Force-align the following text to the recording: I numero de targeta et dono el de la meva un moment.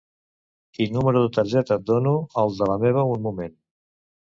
I 0.85 0.87
numero 0.95 1.21
de 1.27 1.31
targeta 1.39 1.77
et 1.83 1.87
dono 1.93 2.17
el 2.45 2.59
de 2.63 2.73
la 2.75 2.83
meva 2.89 3.09
un 3.15 3.27
moment. 3.31 3.59